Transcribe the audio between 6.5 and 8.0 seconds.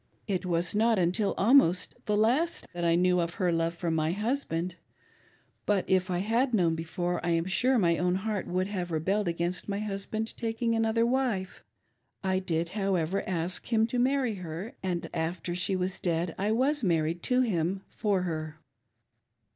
known before, I am sure my